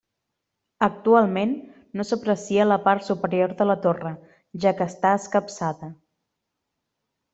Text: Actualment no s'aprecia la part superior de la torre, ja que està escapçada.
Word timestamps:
Actualment 0.85 1.51
no 1.99 2.05
s'aprecia 2.11 2.65
la 2.69 2.77
part 2.87 3.05
superior 3.09 3.53
de 3.61 3.67
la 3.73 3.75
torre, 3.85 4.15
ja 4.65 4.73
que 4.81 4.89
està 4.95 5.13
escapçada. 5.19 5.91